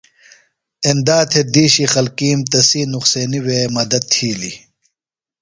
ایندا 0.87 1.17
تھےۡ 1.29 1.45
دِیشی 1.53 1.85
خلکِیم 1.93 2.39
تسی 2.51 2.81
نُقصینیۡ 2.93 3.43
وے 3.45 3.59
مدد 3.75 4.03
تِھیلیۡ۔ 4.11 4.57